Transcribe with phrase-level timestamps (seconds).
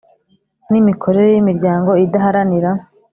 [0.71, 2.71] N imikorere y imiryango idaharanira